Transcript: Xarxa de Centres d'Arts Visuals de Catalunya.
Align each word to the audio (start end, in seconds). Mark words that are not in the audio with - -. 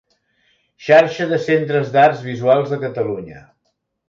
Xarxa 0.85 1.27
de 1.33 1.39
Centres 1.49 1.93
d'Arts 1.97 2.25
Visuals 2.31 2.73
de 2.75 2.81
Catalunya. 2.87 3.45